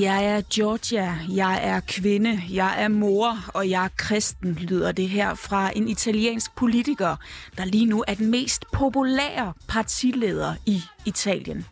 [0.00, 5.08] Jeg er Georgia, jeg er kvinde, jeg er mor, og jeg er kristen, lyder det
[5.08, 7.16] her fra en italiensk politiker,
[7.58, 11.66] der lige nu er den mest populære partileder i Italien.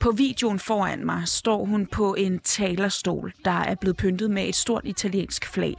[0.00, 4.54] På videoen foran mig står hun på en talerstol, der er blevet pyntet med et
[4.54, 5.74] stort italiensk flag.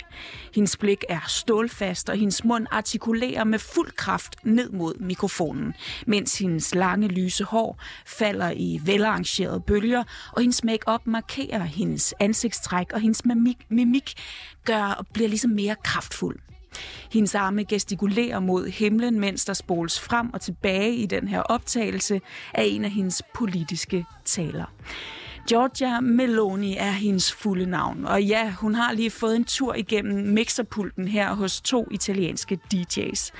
[0.55, 5.73] Hendes blik er stålfast, og hendes mund artikulerer med fuld kraft ned mod mikrofonen,
[6.07, 12.91] mens hendes lange lyse hår falder i velarrangerede bølger, og hendes makeup markerer hendes ansigtstræk,
[12.93, 14.13] og hendes mimik, mimik
[14.65, 16.39] gør og bliver ligesom mere kraftfuld.
[17.11, 22.21] Hendes arme gestikulerer mod himlen, mens der spoles frem og tilbage i den her optagelse
[22.53, 24.65] af en af hendes politiske taler.
[25.49, 30.27] Giorgia Meloni er hendes fulde navn, og ja, hun har lige fået en tur igennem
[30.27, 33.31] mixerpulten her hos to italienske DJ's.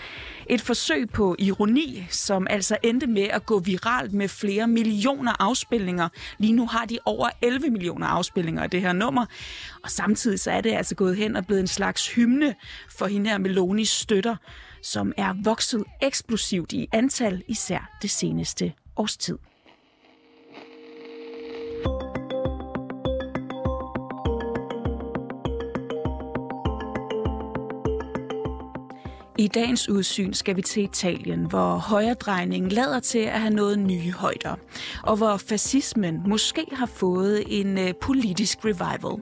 [0.52, 6.09] Et forsøg på ironi, som altså endte med at gå viralt med flere millioner afspilninger.
[6.38, 9.25] Lige nu har de over 11 millioner afspilninger af det her nummer,
[9.83, 12.55] og samtidig så er det altså gået hen og blevet en slags hymne
[12.97, 14.36] for hende her Melonis støtter,
[14.83, 19.38] som er vokset eksplosivt i antal, især det seneste års tid.
[29.39, 34.11] I dagens udsyn skal vi til Italien, hvor højredrejningen lader til at have nået nye
[34.11, 34.55] højder,
[35.03, 39.21] og hvor fascismen måske har fået en øh, politisk revival.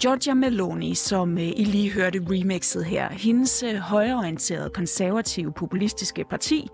[0.00, 6.68] Giorgia Meloni, som øh, I lige hørte remixet her, hendes øh, højreorienterede konservative populistiske parti,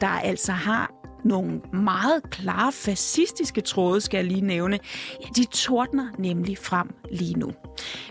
[0.00, 4.78] der altså har nogle meget klare fascistiske tråde, skal jeg lige nævne,
[5.22, 7.52] ja, de tordner nemlig frem lige nu.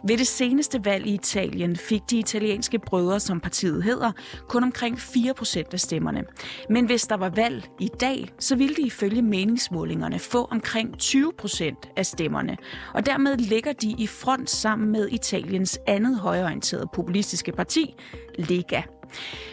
[0.03, 4.11] Ved det seneste valg i Italien fik de italienske brødre, som partiet hedder,
[4.49, 6.23] kun omkring 4% af stemmerne.
[6.69, 11.93] Men hvis der var valg i dag, så ville de ifølge meningsmålingerne få omkring 20%
[11.97, 12.57] af stemmerne.
[12.93, 17.95] Og dermed ligger de i front sammen med Italiens andet højorienterede populistiske parti,
[18.37, 18.81] Lega.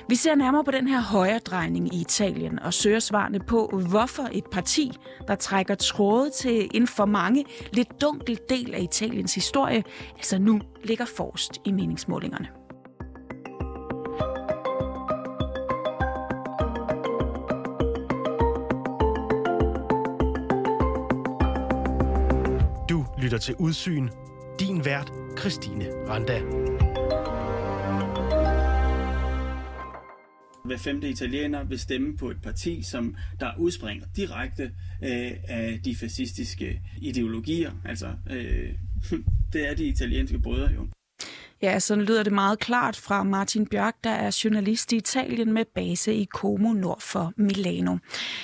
[0.09, 4.29] Vi ser nærmere på den her højre drejning i Italien og søger svarene på, hvorfor
[4.33, 4.93] et parti,
[5.29, 9.85] der trækker tråde til en for mange lidt dunkel del af Italiens historie,
[10.17, 12.49] altså nu ligger forrest i meningsmålingerne.
[22.89, 24.09] Du lytter til Udsyn.
[24.61, 26.41] Din vært, Christine Randa.
[30.65, 34.63] Hver femte italiener vil stemme på et parti, som der udspringer direkte
[35.03, 37.73] øh, af de fascistiske ideologier.
[37.85, 38.75] Altså, øh,
[39.53, 40.87] det er de italienske brødre jo.
[41.63, 45.65] Ja, sådan lyder det meget klart fra Martin Bjørk, der er journalist i Italien med
[45.75, 47.97] base i Como nord for Milano.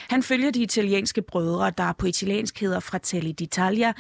[0.09, 3.93] Han følger de italienske brødre, der på italiensk hedder Fratelli d'Italia,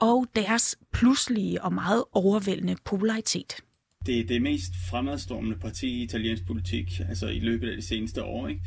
[0.00, 3.62] og deres pludselige og meget overvældende popularitet
[4.06, 8.24] det er det mest fremadstormende parti i italiensk politik, altså i løbet af de seneste
[8.24, 8.48] år.
[8.48, 8.62] Ikke?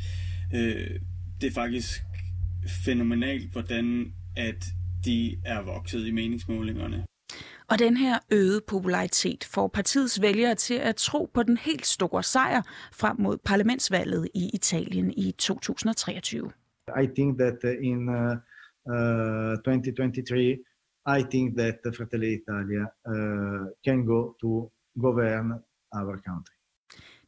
[0.54, 1.00] Øh,
[1.40, 1.90] det er faktisk
[2.84, 4.64] fænomenalt, hvordan at
[5.04, 7.04] de er vokset i meningsmålingerne.
[7.70, 12.22] Og den her øgede popularitet får partiets vælgere til at tro på den helt store
[12.22, 12.62] sejr
[12.92, 16.50] frem mod parlamentsvalget i Italien i 2023.
[17.02, 18.36] I think that in uh,
[18.94, 20.58] uh, 2023,
[21.18, 25.52] I think that Fratelli Italia uh, can go to govern
[25.92, 26.54] our country.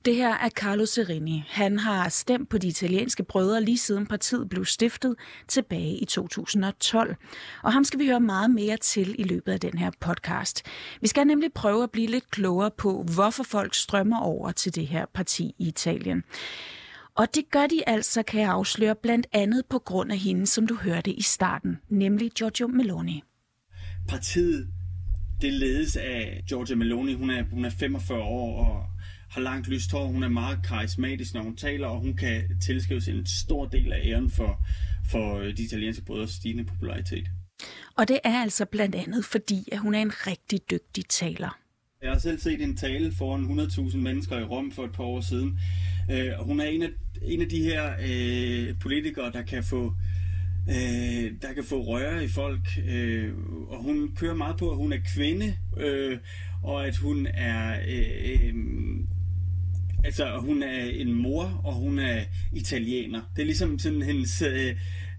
[0.06, 1.44] Det her er Carlo Serini.
[1.48, 5.14] Han har stemt på de italienske brødre lige siden partiet blev stiftet
[5.48, 7.16] tilbage i 2012.
[7.62, 10.62] Og ham skal vi høre meget mere til i løbet af den her podcast.
[11.00, 14.86] Vi skal nemlig prøve at blive lidt klogere på, hvorfor folk strømmer over til det
[14.86, 16.24] her parti i Italien.
[17.14, 20.66] Og det gør de altså, kan jeg afsløre, blandt andet på grund af hende, som
[20.66, 23.22] du hørte i starten, nemlig Giorgio Meloni.
[24.08, 24.68] Partiet
[25.40, 27.14] det ledes af Georgia Meloni.
[27.14, 28.86] Hun er, hun er 45 år og
[29.30, 30.06] har langt lyst hår.
[30.06, 34.00] Hun er meget karismatisk, når hun taler, og hun kan tilskrives en stor del af
[34.04, 34.64] æren for,
[35.10, 37.26] for de italienske brødres stigende popularitet.
[37.96, 41.58] Og det er altså blandt andet fordi, at hun er en rigtig dygtig taler.
[42.02, 43.60] Jeg har selv set en tale foran
[43.90, 45.58] 100.000 mennesker i Rom for et par år siden.
[46.08, 46.88] Uh, hun er en af,
[47.22, 49.94] en af de her uh, politikere, der kan få
[50.68, 52.68] øh, der kan få røre i folk.
[52.88, 53.32] Øh,
[53.68, 56.18] og hun kører meget på, at hun er kvinde, øh,
[56.62, 57.80] og at hun er...
[57.88, 58.54] Øh, øh,
[60.04, 63.20] altså, hun er en mor, og hun er italiener.
[63.36, 64.42] Det er ligesom sådan hendes...
[64.42, 64.76] Øh,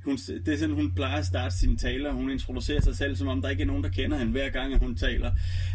[0.08, 2.12] hun, det er sådan, hun plejer at starte sine taler.
[2.14, 4.74] Hun introducerer sig selv, som om der ikke er nogen, der kender hende hver gang,
[4.74, 5.32] at hun taler.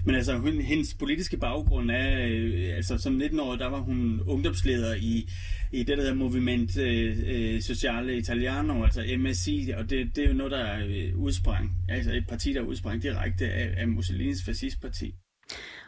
[0.06, 4.94] Men altså, hun, hendes politiske baggrund er, øh, altså som 19-årig, der var hun ungdomsleder
[4.94, 5.28] i,
[5.72, 10.28] i det, der hedder Moviment øh, øh Sociale Italiano, altså MSI, og det, det er
[10.28, 15.14] jo noget, der er udsprang, altså et parti, der udsprang direkte af, af Mussolinis fascistparti.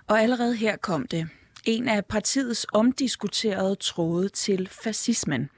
[0.07, 1.29] Og allerede her kom det
[1.67, 5.49] en af partiets omdiskuterede tråde til fascismen.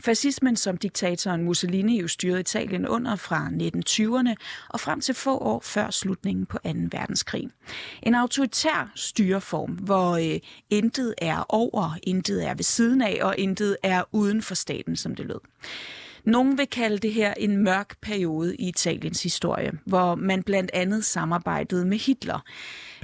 [0.00, 4.34] Fascismen, som diktatoren Mussolini jo styrede Italien under fra 1920'erne
[4.68, 6.70] og frem til få år før slutningen på 2.
[6.92, 7.48] verdenskrig.
[8.02, 10.40] En autoritær styreform, hvor øh,
[10.70, 15.14] intet er over, intet er ved siden af og intet er uden for staten, som
[15.14, 15.40] det lød.
[16.24, 21.04] Nogen vil kalde det her en mørk periode i Italiens historie, hvor man blandt andet
[21.04, 22.44] samarbejdede med Hitler.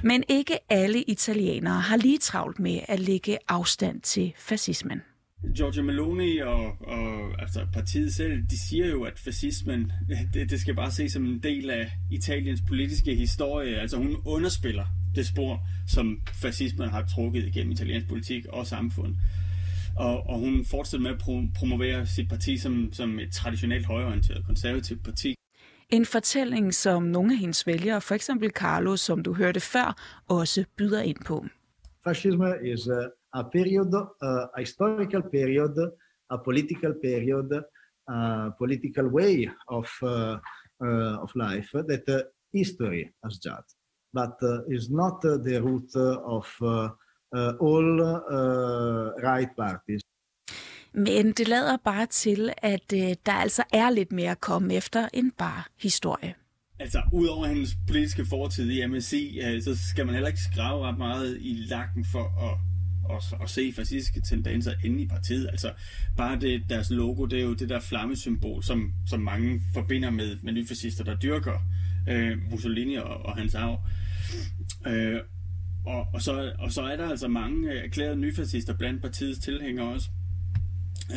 [0.03, 5.01] Men ikke alle italienere har lige travlt med at lægge afstand til fascismen.
[5.55, 9.91] Giorgio Meloni og, og altså partiet selv, de siger jo, at fascismen,
[10.33, 13.75] det, det skal bare ses som en del af Italiens politiske historie.
[13.75, 14.85] Altså hun underspiller
[15.15, 19.15] det spor, som fascismen har trukket igennem italiensk politik og samfund.
[19.97, 24.45] Og, og hun fortsætter med at pro- promovere sit parti som, som et traditionelt højorienteret
[24.45, 25.35] konservativt parti.
[25.89, 29.95] En fortælling, som nogle af hendes vælgere, for eksempel Carlo, som du hørte før,
[30.27, 31.45] også byder ind på.
[32.03, 33.01] Fascism is a,
[33.39, 33.93] a period,
[34.55, 35.91] a historical period,
[36.29, 37.63] a political period,
[38.07, 40.09] a political way of, uh,
[40.85, 42.19] uh, of life that uh,
[42.53, 43.75] history has judged,
[44.13, 45.95] but uh, is not uh, the root
[46.37, 46.89] of uh, uh,
[47.37, 50.01] all uh, right parties.
[50.93, 55.07] Men det lader bare til, at øh, der altså er lidt mere at komme efter
[55.13, 56.33] end bare historie.
[56.79, 60.97] Altså, udover hendes politiske fortid i MSI, øh, så skal man heller ikke skrave ret
[60.97, 62.57] meget i lakken for at,
[63.15, 65.47] at, at se fascistiske tendenser inde i partiet.
[65.51, 65.73] Altså,
[66.17, 70.37] bare det, deres logo, det er jo det der flammesymbol, som, som mange forbinder med,
[70.43, 71.59] med nyfascister, der dyrker
[72.09, 73.79] øh, Mussolini og, og hans arv.
[74.87, 75.19] Øh,
[75.85, 80.09] og, og, så, og så er der altså mange erklærede nyfascister blandt partiets tilhængere også.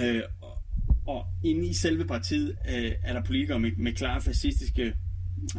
[0.02, 0.58] Øh, og,
[1.06, 4.94] og inde i selve partiet øh, er der politikere med, med klare fascistiske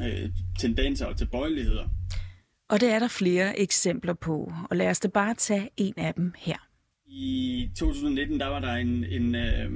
[0.03, 0.29] øh,
[0.59, 1.89] tendenser og tilbøjeligheder.
[2.69, 6.13] Og det er der flere eksempler på, og lad os da bare tage en af
[6.13, 6.57] dem her.
[7.07, 9.71] I 2019 der var der en, en, øh,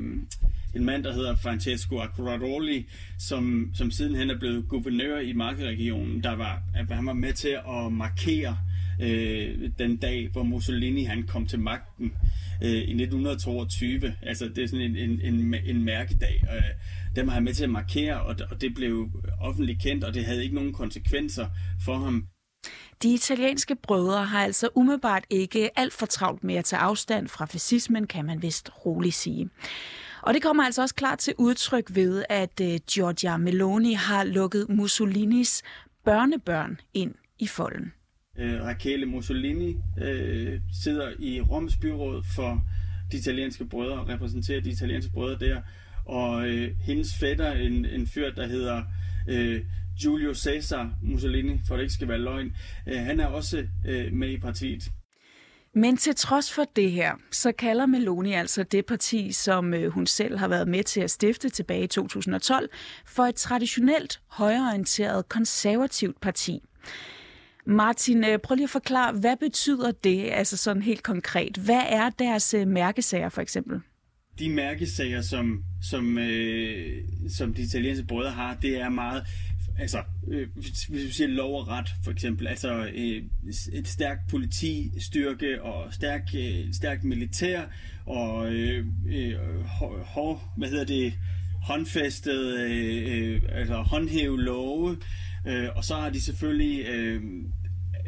[0.76, 2.90] en mand, der hedder Francesco Acquaroli,
[3.20, 6.24] som, som sidenhen er blevet guvernør i Markeregionen.
[6.24, 6.62] Der var,
[6.92, 8.58] han var med til at markere
[9.00, 12.14] øh, den dag, hvor Mussolini han kom til magten
[12.64, 14.16] øh, i 1922.
[14.22, 16.44] Altså, det er sådan en, en, en, en mærkedag.
[16.56, 16.62] Øh,
[17.16, 19.10] dem har han med til at markere, og, og det blev
[19.42, 21.48] offentligt kendt, og det havde ikke nogen konsekvenser
[21.86, 22.28] for ham.
[23.04, 27.46] De italienske brødre har altså umiddelbart ikke alt for travlt med at tage afstand fra
[27.46, 29.50] fascismen, kan man vist roligt sige.
[30.22, 34.70] Og det kommer altså også klart til udtryk ved, at øh, Giorgia Meloni har lukket
[34.70, 35.64] Mussolinis
[36.06, 37.94] børnebørn ind i folden
[38.40, 42.64] øh, Rachele Mussolini øh, sidder i Roms byråd for
[43.12, 45.62] de italienske brødre, og repræsenterer de italienske brødre der.
[46.06, 48.84] Og øh, hendes fætter, en, en fyr, der hedder
[49.30, 49.62] øh,
[50.02, 52.56] Giulio Cesar Mussolini, for det ikke skal være løgn,
[52.88, 54.92] øh, han er også øh, med i partiet.
[55.76, 60.08] Men til trods for det her, så kalder Meloni altså det parti, som øh, hun
[60.08, 62.70] selv har været med til at stifte tilbage i 2012,
[63.06, 66.64] for et traditionelt højreorienteret konservativt parti.
[67.70, 71.58] Martin, øh, prøv lige at forklare, hvad betyder det, altså sådan helt konkret?
[71.58, 73.80] Hvad er deres øh, mærkesager for eksempel?
[74.40, 79.24] De mærkesager, som, som, øh, som de italienske brødre har, det er meget
[79.80, 83.24] altså, øh, hvis vi siger lov og ret, for eksempel, altså øh,
[83.74, 87.62] et stærkt politistyrke og stærk, øh, stærk militær
[88.06, 89.36] og øh, øh,
[90.06, 91.14] hår, hvad hedder det,
[91.64, 94.98] håndfæstet, øh, øh, altså håndhæve love,
[95.48, 97.22] øh, og så har de selvfølgelig øh,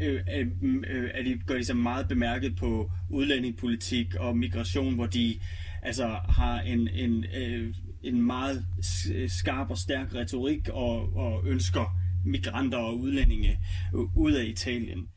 [0.01, 4.95] øh, øh, mm, øh, er de, gør de sig meget bemærket på udlændingepolitik og migration,
[4.95, 5.39] hvor de
[5.81, 8.65] altså har en, en, øh, en meget
[9.13, 13.59] øh, skarp og stærk retorik og, og ønsker migranter og udlændinge
[13.95, 15.07] øh, ud af Italien.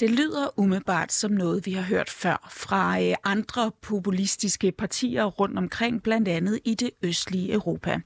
[0.00, 5.58] Det lyder umiddelbart som noget, vi har hørt før fra øh, andre populistiske partier rundt
[5.58, 8.00] omkring, blandt andet i det østlige Europa.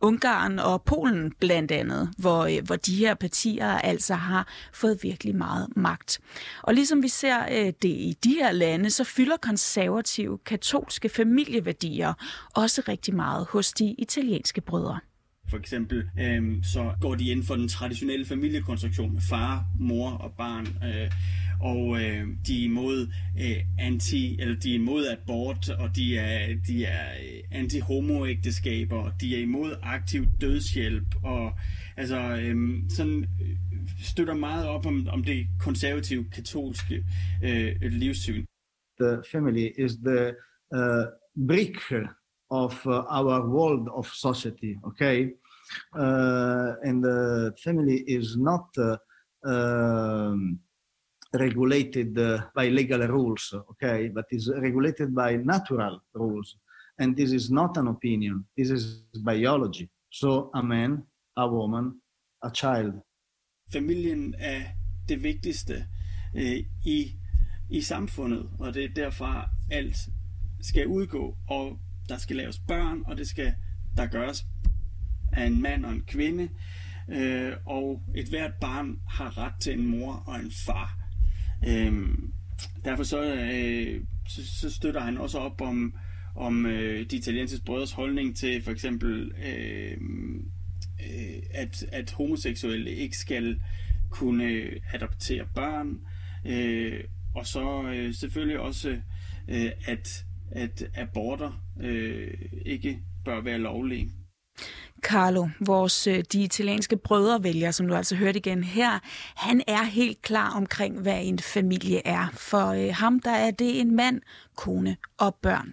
[0.00, 5.36] Ungarn og Polen blandt andet, hvor, øh, hvor de her partier altså har fået virkelig
[5.36, 6.20] meget magt.
[6.62, 12.12] Og ligesom vi ser øh, det i de her lande, så fylder konservative katolske familieværdier
[12.54, 15.00] også rigtig meget hos de italienske brødre.
[15.50, 20.32] For eksempel øhm, så går de ind for den traditionelle familiekonstruktion med far, mor og
[20.32, 20.66] barn.
[20.84, 21.10] Øh,
[21.60, 26.56] og øh, de er imod øh, anti, eller de er imod abort, og de er,
[26.66, 31.52] de er øh, anti-homoægteskaber, de er imod aktiv dødshjælp, og
[31.96, 33.26] altså øhm, øh, sådan
[34.02, 37.04] støtter meget op om, om det konservative katolske
[37.44, 38.44] øh, livssyn.
[39.00, 40.34] The family is the
[40.76, 41.04] uh,
[41.48, 41.80] brick
[42.50, 45.32] of uh, our world of society, okay?
[45.96, 48.96] Uh, and the family is not uh,
[49.44, 50.58] um,
[51.32, 56.56] regulated uh, by legal rules, okay, but is regulated by natural rules.
[56.98, 59.90] And this is not an opinion, this is biology.
[60.10, 61.04] So a man,
[61.36, 62.00] a woman,
[62.42, 62.94] a child.
[63.72, 64.62] Familien er
[65.08, 65.86] det vigtigste
[66.36, 67.12] øh, i,
[67.70, 69.96] i samfundet, og det er derfra alt
[70.60, 73.54] skal udgå, og der skal laves børn, og det skal
[73.96, 74.46] der gøres
[75.32, 76.48] af en mand og en kvinde,
[77.08, 80.98] øh, og et hvert barn har ret til en mor og en far.
[81.66, 82.08] Øh,
[82.84, 85.94] derfor så, øh, så, så støtter han også op om,
[86.36, 89.96] om øh, de italienske brødres holdning til for eksempel, øh,
[91.00, 93.60] øh, at, at homoseksuelle ikke skal
[94.10, 95.98] kunne adoptere børn,
[96.44, 99.00] øh, og så øh, selvfølgelig også,
[99.48, 102.34] øh, at, at aborter øh,
[102.66, 104.10] ikke bør være lovlige.
[105.02, 108.98] Carlo, vores øh, de italienske brødrevælger, som du altså hørte igen her,
[109.36, 112.26] han er helt klar omkring, hvad en familie er.
[112.32, 114.20] For øh, ham der er det en mand,
[114.56, 115.72] kone og børn.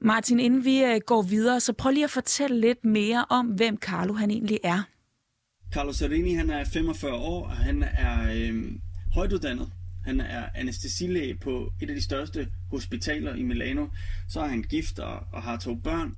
[0.00, 3.76] Martin, inden vi øh, går videre, så prøv lige at fortælle lidt mere om, hvem
[3.76, 4.82] Carlo han egentlig er.
[5.74, 8.72] Carlo Serini, han er 45 år, og han er øh,
[9.14, 9.70] højtuddannet.
[10.06, 13.86] Han er anestesilæge på et af de største hospitaler i Milano.
[14.28, 16.16] Så er han gift og, og har to børn.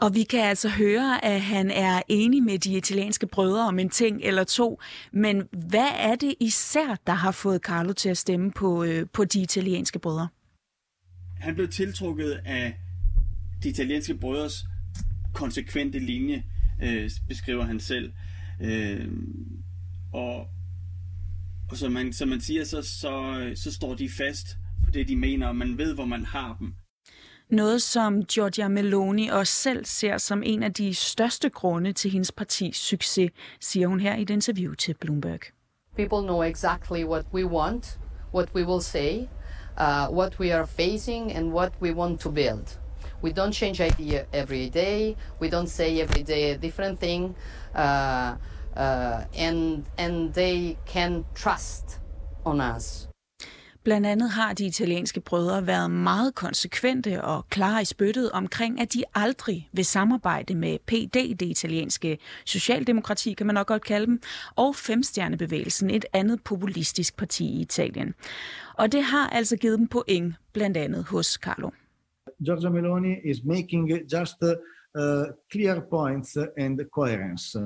[0.00, 3.90] Og vi kan altså høre, at han er enig med de italienske brødre om en
[3.90, 4.80] ting eller to.
[5.12, 9.24] Men hvad er det især, der har fået Carlo til at stemme på, øh, på
[9.24, 10.28] de italienske brødre?
[11.40, 12.76] Han blev tiltrukket af
[13.62, 14.64] de italienske brødres
[15.34, 16.44] konsekvente linje,
[16.82, 18.12] øh, beskriver han selv.
[18.60, 19.08] Øh,
[20.12, 20.46] og
[21.70, 24.46] og som man, som man siger, så, så, så står de fast
[24.84, 26.74] på det, de mener, og man ved, hvor man har dem.
[27.50, 32.32] Noget, som Giorgia Meloni også selv ser som en af de største grunde til hendes
[32.32, 35.40] partis succes, siger hun her i et interview til Bloomberg.
[35.96, 37.98] People know exactly what we want,
[38.34, 39.28] what we will say,
[39.80, 42.78] uh, what we are facing, and what we want to build.
[43.22, 45.16] We don't change idea every day.
[45.40, 47.34] We don't say every day a different thing,
[47.74, 48.36] uh,
[48.76, 52.00] uh, and and they can trust
[52.44, 53.08] on us.
[53.84, 58.94] Blandt andet har de italienske brødre været meget konsekvente og klare i spyttet omkring, at
[58.94, 64.20] de aldrig vil samarbejde med PD, det italienske socialdemokrati, kan man nok godt kalde dem,
[64.56, 68.14] og Femstjernebevægelsen, et andet populistisk parti i Italien.
[68.74, 71.70] Og det har altså givet dem point, blandt andet hos Carlo.
[72.44, 77.58] Giorgia Meloni is making just uh, clear points and coherence.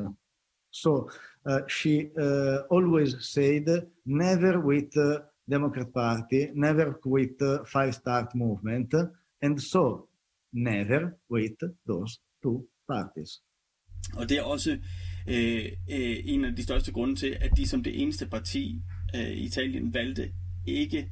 [0.73, 1.11] So
[1.47, 3.67] uh, she uh, always said,
[4.05, 5.19] never with uh,
[5.51, 8.95] Democrat Party, never with uh, Five Star Movement,
[9.43, 10.09] and so
[10.53, 13.43] never with those two parties.
[14.17, 14.79] Og det er også
[15.29, 18.83] øh, øh, en af de største grunde til, at de som det eneste parti
[19.17, 20.33] øh, i Italien valgte
[20.67, 21.11] ikke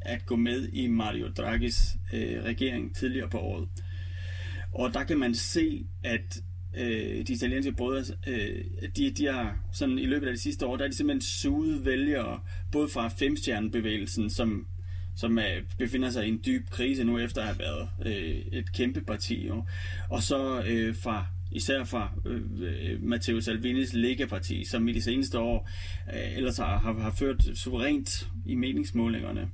[0.00, 3.68] at gå med i Mario Draghis øh, regering tidligere på året.
[4.74, 6.42] Og der kan man se, at
[6.78, 8.64] øh, de italienske brødre, øh,
[8.96, 11.84] de, de har sådan i løbet af de sidste år, der er de simpelthen suget
[11.84, 12.40] vælgere,
[12.72, 14.66] både fra femstjernebevægelsen, som,
[15.16, 18.72] som er, befinder sig i en dyb krise nu efter at have været øh, et
[18.72, 19.64] kæmpe parti, jo.
[20.10, 25.68] og så øh, fra især fra øh, Matteo Salvinis Lega-parti, som i de seneste år
[26.14, 29.48] øh, ellers har, har, har ført suverænt i meningsmålingerne.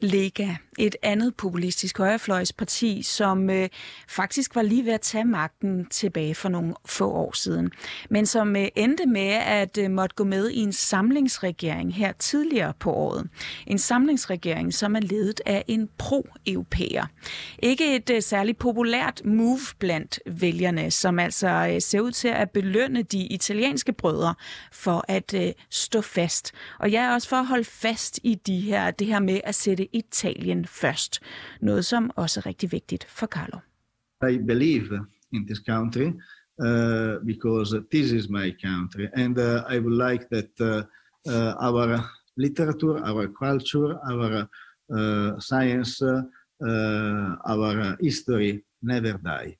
[0.00, 3.68] Lega, et andet populistisk højrefløjsparti, som øh,
[4.08, 7.70] faktisk var lige ved at tage magten tilbage for nogle få år siden,
[8.10, 12.72] men som øh, endte med at øh, måtte gå med i en samlingsregering her tidligere
[12.78, 13.28] på året.
[13.66, 17.06] En samlingsregering, som er ledet af en pro-europæer.
[17.58, 22.50] Ikke et øh, særligt populært move blandt vælgerne, som altså øh, ser ud til at
[22.50, 24.34] belønne de italienske brødre
[24.72, 26.52] for at øh, stå fast.
[26.78, 29.54] Og jeg er også for at holde fast i de her, det her med at
[29.54, 31.20] sætte Italien først.
[31.60, 33.58] Noget, som også er rigtig vigtigt for Carlo.
[34.30, 36.12] I believe in this country
[36.60, 40.82] uh, because this is my country, and uh, I would like that uh,
[41.32, 44.48] uh, our literature, our culture, our
[44.96, 49.56] uh, science, uh, our history never die.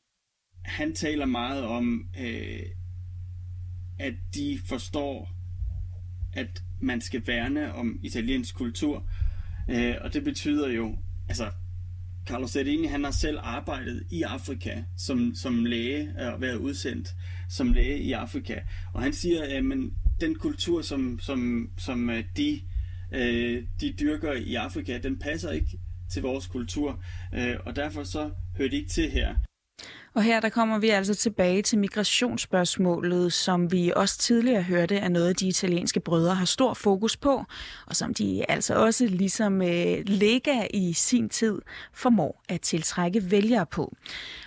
[0.64, 2.62] Han taler meget om, øh,
[3.98, 5.28] at de forstår,
[6.32, 9.04] at man skal værne om italiensk kultur.
[9.68, 10.96] Øh, og det betyder jo,
[11.28, 11.50] altså
[12.26, 17.14] Carlos Zerini, han har selv arbejdet i Afrika som, som læge og været udsendt
[17.48, 18.60] som læge i Afrika.
[18.94, 22.60] Og han siger, at men den kultur, som, som, som øh, de,
[23.12, 25.78] øh, de dyrker i Afrika, den passer ikke
[26.10, 27.04] til vores kultur.
[27.34, 29.36] Øh, og derfor så hører de ikke til her.
[30.14, 35.08] Og her der kommer vi altså tilbage til migrationsspørgsmålet, som vi også tidligere hørte er
[35.08, 37.44] noget, de italienske brødre har stor fokus på,
[37.86, 41.58] og som de altså også ligesom øh, ligger i sin tid
[41.92, 43.96] formår at tiltrække vælgere på.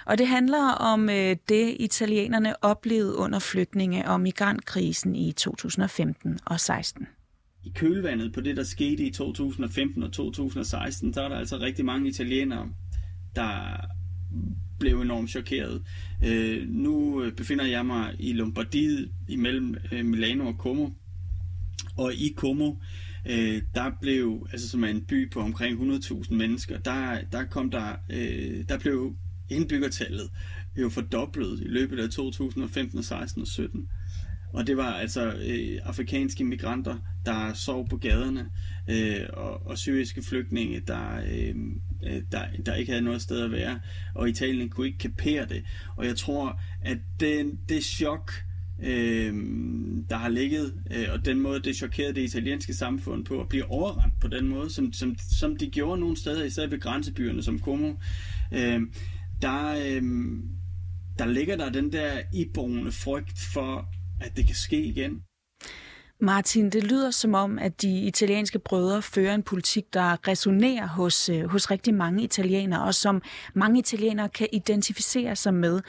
[0.06, 6.60] Og det handler om øh, det, italienerne oplevede under flygtninge- og migrantkrisen i 2015 og
[6.60, 7.08] 16
[7.63, 11.86] i kølvandet på det, der skete i 2015 og 2016, så er der altså rigtig
[11.86, 12.70] mange italienere,
[13.36, 13.78] der
[14.80, 15.82] blev enormt chokeret.
[16.24, 20.89] Øh, nu øh, befinder jeg mig i Lombardiet imellem øh, Milano og Como.
[21.98, 22.75] Og i Como,
[23.25, 27.72] øh, der blev, altså som er en by på omkring 100.000 mennesker, der, der kom
[27.72, 29.15] der, øh, der blev
[29.50, 30.30] indbyggertallet
[30.75, 33.89] jo fordoblet i løbet af 2015, 16 og 17.
[34.53, 38.50] Og det var altså øh, afrikanske migranter, der sov på gaderne,
[38.89, 41.55] øh, og, og syriske flygtninge, der, øh,
[42.03, 43.79] øh der, der ikke havde noget sted at være.
[44.15, 45.63] Og Italien kunne ikke kapere det.
[45.95, 48.31] Og jeg tror, at det, det chok,
[48.83, 49.33] øh,
[50.10, 53.65] der har ligget, øh, og den måde, det chokerede det italienske samfund på at blive
[53.65, 57.60] overrendt på den måde, som, som, som de gjorde nogle steder, især ved grænsebyerne som
[57.60, 57.93] Como,
[58.51, 58.81] øh,
[59.41, 60.03] der, øh,
[61.19, 63.89] der ligger der den der iboende frygt for,
[64.24, 65.24] at det kan ske igen.
[66.20, 71.30] Martin, det lyder som om, at de italienske brødre fører en politik, der resonerer hos,
[71.30, 73.22] øh, hos rigtig mange italienere, og som
[73.53, 75.82] mange italienere kan identificere sig med.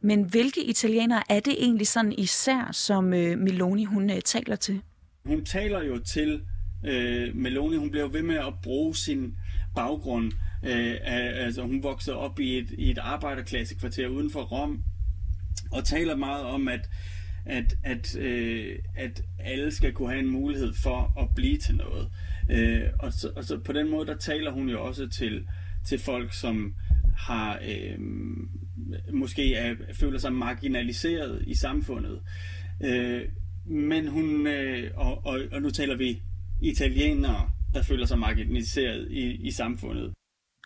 [0.00, 4.80] Men hvilke italienere er det egentlig sådan især, som øh, Meloni hun øh, taler til?
[5.24, 6.42] Hun taler jo til
[6.86, 7.76] øh, Meloni.
[7.76, 9.34] Hun bliver ved med at bruge sin
[9.74, 10.32] baggrund.
[10.64, 14.82] Øh, altså, hun voksede op i et, i et arbejderklassekvarter uden for Rom,
[15.72, 16.88] og taler meget om, at
[17.48, 22.10] at, at, øh, at alle skal kunne have en mulighed for at blive til noget.
[22.50, 25.46] Øh, og, så, og så på den måde, der taler hun jo også til,
[25.84, 26.74] til folk, som
[27.18, 27.98] har øh,
[29.12, 32.20] måske er, føler sig marginaliseret i samfundet.
[32.84, 33.22] Øh,
[33.66, 36.22] men hun, øh, og, og, og nu taler vi
[36.62, 40.12] italienere, der føler sig marginaliseret i, i samfundet.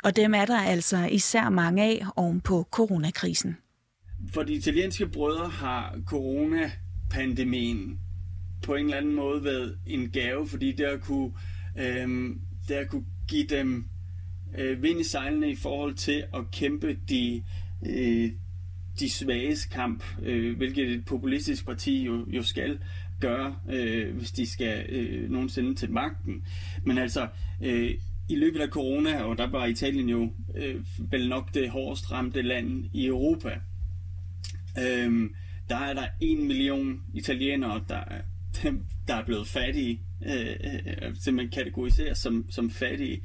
[0.04, 3.56] Og dem er der altså især mange af oven på coronakrisen
[4.30, 7.98] for de italienske brødre har coronapandemien
[8.62, 11.32] på en eller anden måde været en gave, fordi det har kunne,
[11.78, 12.36] øh,
[12.68, 13.84] det har kunne give dem
[14.58, 17.42] øh, vind i sejlene i forhold til at kæmpe de,
[17.86, 18.30] øh,
[19.00, 22.78] de svages kamp, øh, hvilket et populistisk parti jo, jo skal
[23.20, 26.46] gøre, øh, hvis de skal øh, nogensinde til magten.
[26.84, 27.28] Men altså,
[27.62, 27.94] øh,
[28.28, 30.80] i løbet af corona, og der var Italien jo øh,
[31.10, 33.60] vel nok det hårdest ramte land i Europa,
[34.78, 35.34] Øhm,
[35.68, 38.04] der er der en million italienere, der,
[39.08, 43.22] der er blevet fattige, øh, øh, øh simpelthen kategoriseres som, som fattige,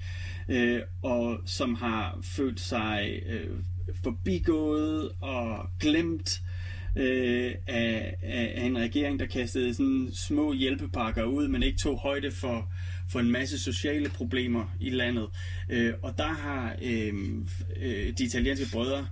[0.49, 3.59] øh, og som har følt sig øh,
[4.03, 6.41] forbigået og glemt
[6.97, 12.31] øh, af, af, en regering, der kastede sådan små hjælpepakker ud, men ikke tog højde
[12.31, 12.71] for,
[13.09, 15.27] for en masse sociale problemer i landet.
[15.69, 17.13] Øh, og der har øh,
[17.81, 19.07] øh, de italienske brødre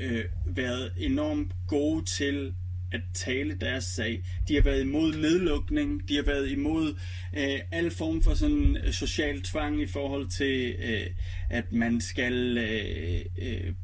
[0.00, 2.54] øh, været enormt gode til
[2.92, 4.24] at tale deres sag.
[4.48, 6.94] De har været imod nedlukning, de har været imod
[7.36, 11.06] øh, al form for sådan øh, social tvang i forhold til, øh,
[11.50, 13.74] at man skal øh, øh,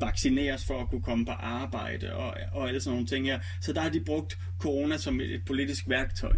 [0.00, 3.40] vaccineres for at kunne komme på arbejde og, og alle sådan nogle ting her.
[3.60, 6.36] Så der har de brugt corona som et politisk værktøj.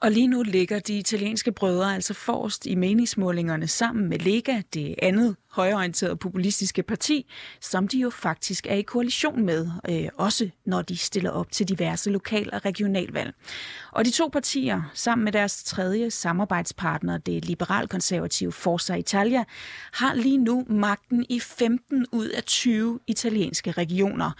[0.00, 4.94] Og lige nu ligger de italienske brødre altså forrest i meningsmålingerne sammen med Lega, det
[5.02, 10.82] andet højorienterede populistiske parti, som de jo faktisk er i koalition med, øh, også når
[10.82, 13.34] de stiller op til diverse lokal- og regionalvalg.
[13.92, 19.44] Og de to partier, sammen med deres tredje samarbejdspartner, det liberalkonservative Forza Italia,
[19.92, 24.30] har lige nu magten i 15 ud af 20 italienske regioner.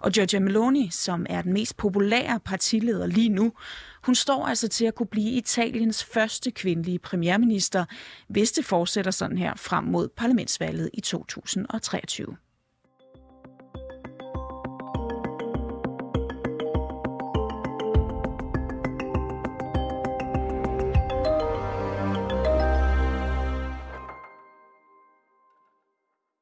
[0.00, 3.52] Og Giorgia Meloni, som er den mest populære partileder lige nu,
[4.06, 7.84] hun står altså til at kunne blive Italiens første kvindelige premierminister,
[8.28, 12.36] hvis det fortsætter sådan her frem mod parlamentsvalget i 2023.